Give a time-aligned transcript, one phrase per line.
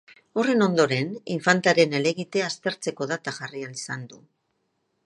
[0.43, 4.23] Horren ondoren, infantaren helegitea aztertzeko data jarri ahal izan du.